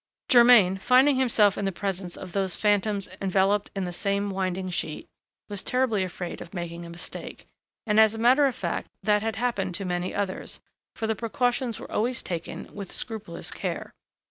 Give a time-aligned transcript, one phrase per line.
[0.29, 5.07] Germain, finding himself in the presence of those phantoms enveloped in the same winding sheet,
[5.47, 7.45] was terribly afraid of making a mistake;
[7.85, 10.59] and, as a matter of fact, that had happened to many others,
[10.95, 13.93] for the precautions were always taken with scrupulous care.